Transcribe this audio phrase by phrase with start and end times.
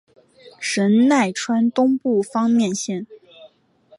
[0.59, 3.05] 神奈川东部方面线。